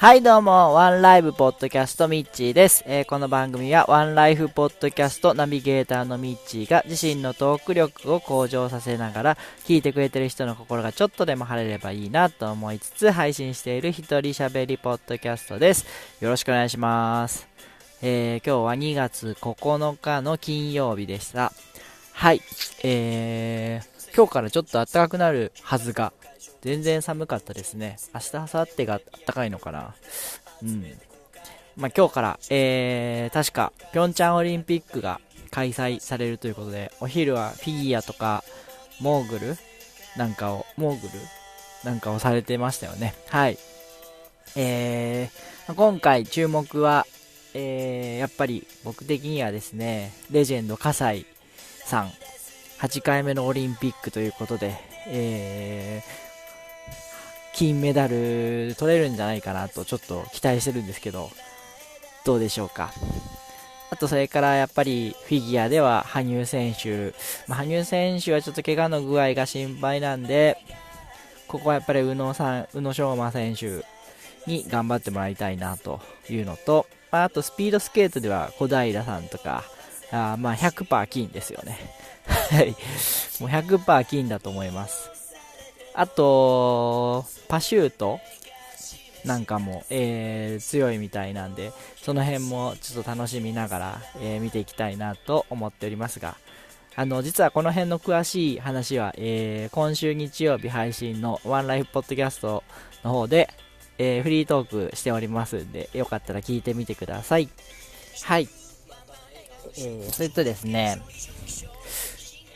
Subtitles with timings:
[0.00, 2.84] はいどうも、ワンライブポッドキャストミッチーです。
[2.86, 15.84] えー、この番組はワンライフポッドキャストナビゲーターのミッチーが自身のトーク力を向上させながら聞いてくれてる人の心がちょっとでも晴れればいいなと思いつつ配信している一人喋りポッドキャストです。
[16.20, 17.48] よろしくお願いします。
[18.00, 21.52] えー、今日は2月9日の金曜日でした。
[22.12, 22.40] はい。
[22.84, 26.12] えー、今日からちょっと暖かくなるはずが
[26.62, 27.96] 全然寒かったですね。
[28.14, 29.94] 明日、明後日が暖かいのかな。
[30.62, 30.84] うん。
[31.76, 38.42] まあ、今日から、えー、確か、ピョンチャンオリンピックが開催されるということで、お昼はフィギュアとか、
[39.00, 39.56] モーグル
[40.16, 41.12] なんかを、モーグル？
[41.84, 43.14] なんかをされてましたよね。
[43.28, 43.58] はい。
[44.56, 47.06] えー、今回注目は、
[47.54, 51.26] えー、やっぱり僕的にはですね、レジェンド葛西
[51.84, 52.10] さん、
[52.80, 54.74] 8回目のオリンピックということで、
[55.06, 56.27] えー、
[57.58, 61.28] 金メダル取れるんじゃないかなとちょっと期待してるんですけど、
[62.24, 62.92] どうでしょうか？
[63.90, 67.14] あとそれからやっぱりフィギュアでは羽生選手、
[67.48, 70.56] まあ、羽生選手はちょっと怪我の具合が心配なんで、
[71.48, 73.84] ここはやっぱり宇野さん、宇野昌磨選手
[74.46, 79.64] に頑張ってもらいたいなというのと、まあ、あとスピードスケートでは小平さんとか、
[80.12, 81.76] あまあ100%金ですよね。
[82.52, 82.76] はい。
[83.40, 85.17] もう100%金だと思います。
[85.94, 88.20] あと、パシュート
[89.24, 96.36] なんかも、えー、強いみたいなんで、その辺もちょっと楽しみながら、えー、見ていきたいなと思っておりますが、
[96.96, 102.64] あの、実はこの辺の詳しい話は、えー、今週日曜日配信のワンライフポッドキャスト
[103.04, 103.48] の方で、
[103.98, 107.48] え、フリートークしておりますんで、よかったら聞いてみてください。
[108.22, 108.48] はい。
[109.76, 111.02] えー、それとですね、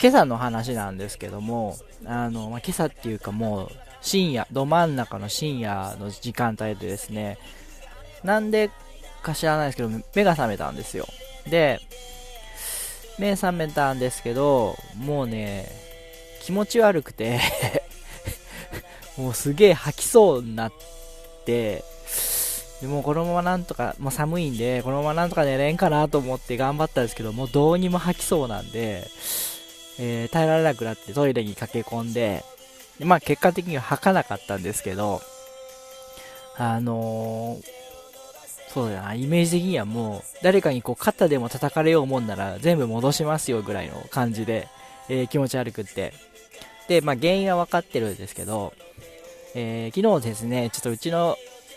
[0.01, 3.69] 今朝の話なんですけども、あの、まあ、今朝っていうかもう、
[4.01, 7.39] 深夜、ど真ん中の深夜の時間帯でですね、
[8.25, 8.71] なんで
[9.23, 11.07] か知らないですけど、目が覚めたんですよ。
[11.47, 11.81] で、
[13.19, 15.69] 目覚めたんですけど、もうね、
[16.43, 17.41] 気持ち悪くて
[19.17, 20.73] もうすげえ吐きそうになっ
[21.47, 21.85] て、
[22.81, 29.07] でもこのままなんとか、もう寒いんで、このままなんとか寝れんかなと思って頑張ったんですけど、もうどうにも吐きそうなんで、
[29.99, 32.45] えー、耐えられなくなってトイレに駆け込んで、
[32.99, 35.21] でまあ結果的には吐かなかったんですけど、
[36.57, 37.63] あのー、
[38.73, 44.69] そうだな、イメージ的にはもう、誰かにこう肩でも叩かれようもんなら全部戻しますよぐらいの感じで、
[45.09, 46.13] えー、気持ち悪くって。
[46.89, 48.73] で、まあ原因は分かってるんですけど、
[49.55, 51.37] えー、昨日ですね、ちょっとうちの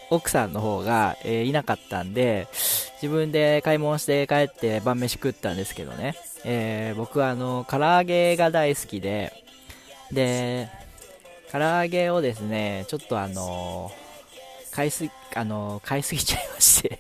[0.10, 2.48] 奥さんの方が、え、いなかったんで、
[3.02, 6.16] 自分で買い物して帰って晩飯食ったんですけどね、
[6.48, 9.34] えー、僕はあの、唐揚げが大好きで、
[10.12, 10.70] で、
[11.52, 13.92] 唐揚げをですね、ちょっとあの
[14.72, 17.00] 買いすぎ、あの買いすぎちゃいまして。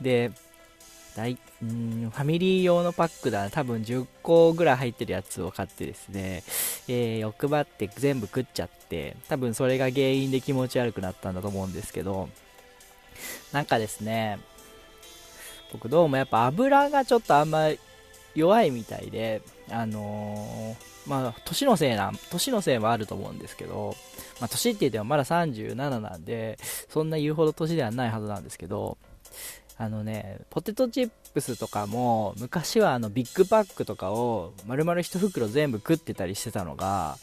[0.00, 0.30] で、
[1.16, 1.32] 大
[1.64, 6.42] んファミリー用のパックだ多分10個ぐらい入ってるやつを買ってですね、
[6.88, 12.28] えー、欲張って全部食っちゃって多分それが原因で気持ち悪くなったんだと思うんですけど
[13.52, 14.38] なんかですね
[15.72, 17.68] 僕どうもやっぱ油がちょっとあんま
[18.34, 23.96] 弱いみたいであのー、まあ年のせいな年のせいもあると思うんですけど
[24.40, 28.98] まあ年って言ってもまだ37なんでそんな言うほど年ではないはずなんですけど
[29.78, 37.18] あのね、ポテトチップスとかも、昔はあのビッグパックとかを丸々1袋全部食ってたりしてたのが、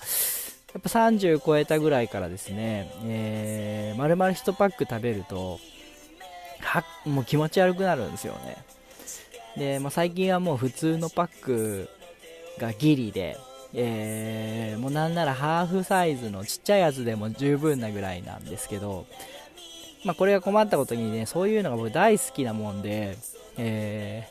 [0.73, 5.59] やっぱ30超えたぐらいからですね、えー、丸々1パック食べると、
[6.63, 8.57] は、もう気持ち悪くなるんですよね。
[9.57, 11.89] で、まあ、最近はもう普通のパック
[12.59, 13.37] がギリで、
[13.73, 19.05] えー、もうなんならハーフサイズのちっちゃいやつでも十分なぐらいなんですけど、
[20.05, 23.17] まあ、これが困ったことにね、そういうのが僕大好きなもんで、
[23.57, 24.27] え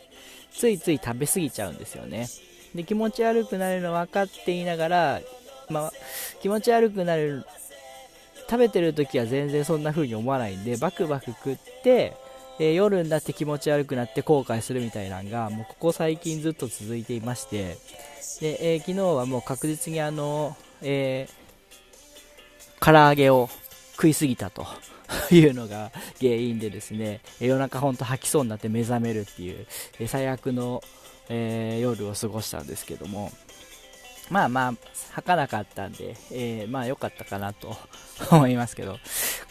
[0.53, 2.29] ー、ついつい食べ過ぎちゃうんですよね。
[2.75, 5.21] で、気持ち悪くなるの分かっていながら、
[5.69, 5.93] まあ、
[6.41, 7.45] 気持ち悪くなる、
[8.49, 12.15] 食べてる時は全然そんな風に思わないんで、バクバク食って、
[12.59, 17.77] え、夜になって気持ち悪くなって後悔するみたいなのが、もうここ最近ずっと続いていまして、
[18.41, 23.49] で、えー、昨日はもう確実にあの、えー、唐揚げを
[23.93, 24.67] 食いすぎたと。
[25.31, 29.67] いうのが原因でですね、夜中ほんと吐きそうになって目覚めるっていう、
[30.07, 30.83] 最悪の、
[31.29, 33.31] えー、夜を過ごしたんですけども、
[34.33, 34.75] まあまあ、
[35.13, 37.77] 吐かなかったんで、えー、まあ良かったかなと
[38.33, 38.99] 思いますけど、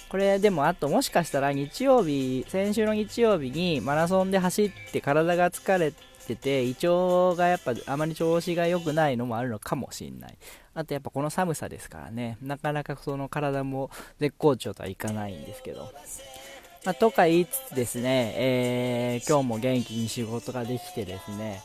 [0.10, 5.94] これでもあともしかしたら日曜日、先週の日曜日にマラソンで走って体が疲れ
[6.26, 10.38] てて、胃腸がやっぱあまり調子が良くないのもあるのかもしれない。
[10.74, 15.94] あとやっぱこの寒さですからね、なかなかその体も絶好調とはいかないんですけど。
[16.84, 21.62] まあ、とか言いつつですね、えー、今日も元気に仕事ができてですね、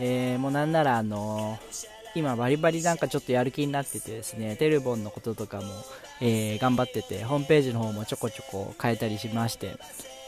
[0.00, 5.64] えー、もうなんならあのー、今バリバリなんかちょっとやる気になっててですね、テルボンのこととかも、
[6.22, 9.76] えー、頑張ってて、ホームページの方もちょこちょこ変えたりしまして、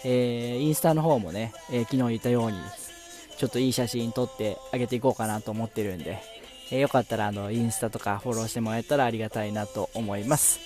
[0.04, 2.58] えー、インスタの方もね、えー、昨日言ったように、
[3.38, 6.22] ちょっといい写真撮ってあげていこうかなと思ってるんで、
[6.70, 10.60] えー、よかったらあの、インスタとかフォローしてもらえたらありがたいなと思います。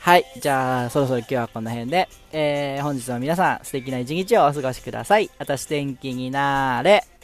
[0.00, 0.24] はい。
[0.40, 5.30] じゃあ、そろそろ今日はこの辺で、えー、本日は皆さん素敵な一日をお過ごしください。
[5.38, 7.15] あたし天気になーれ。